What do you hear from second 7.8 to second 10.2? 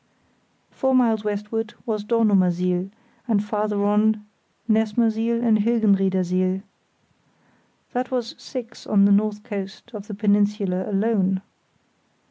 That was six on the north coast of the